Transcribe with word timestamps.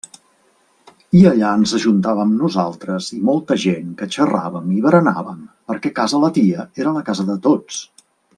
I 1.17 1.19
allà 1.31 1.51
ens 1.57 1.73
ajuntàvem 1.79 2.31
nosaltres 2.39 3.09
i 3.17 3.21
molta 3.27 3.59
gent 3.65 3.93
que 4.01 4.09
xerràvem 4.17 4.73
i 4.77 4.81
berenàvem, 4.87 5.45
perquè 5.73 5.93
casa 6.01 6.23
la 6.25 6.33
tia 6.41 6.67
era 6.85 6.97
la 6.99 7.07
casa 7.13 7.29
de 7.31 7.39
tots. 7.47 7.85